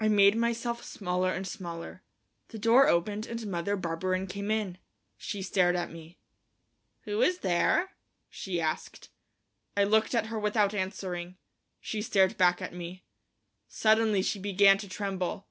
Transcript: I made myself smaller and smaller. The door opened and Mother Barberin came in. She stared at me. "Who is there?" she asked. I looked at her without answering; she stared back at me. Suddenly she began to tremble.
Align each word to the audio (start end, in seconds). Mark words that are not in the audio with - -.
I 0.00 0.08
made 0.08 0.34
myself 0.34 0.82
smaller 0.82 1.30
and 1.30 1.46
smaller. 1.46 2.02
The 2.48 2.58
door 2.58 2.88
opened 2.88 3.26
and 3.26 3.46
Mother 3.46 3.76
Barberin 3.76 4.26
came 4.26 4.50
in. 4.50 4.78
She 5.18 5.42
stared 5.42 5.76
at 5.76 5.90
me. 5.90 6.16
"Who 7.02 7.20
is 7.20 7.40
there?" 7.40 7.90
she 8.30 8.62
asked. 8.62 9.10
I 9.76 9.84
looked 9.84 10.14
at 10.14 10.28
her 10.28 10.38
without 10.38 10.72
answering; 10.72 11.36
she 11.82 12.00
stared 12.00 12.38
back 12.38 12.62
at 12.62 12.72
me. 12.72 13.04
Suddenly 13.68 14.22
she 14.22 14.38
began 14.38 14.78
to 14.78 14.88
tremble. 14.88 15.46